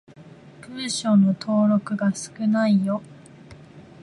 [0.67, 3.03] 文章の登録が少ないよ。